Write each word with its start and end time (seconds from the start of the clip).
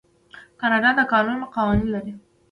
کاناډا 0.59 0.89
د 0.97 1.01
کانونو 1.11 1.45
قوانین 1.55 1.87
لري. 1.95 2.13